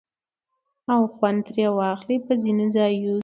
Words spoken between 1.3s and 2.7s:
ترې واخلي په ځينو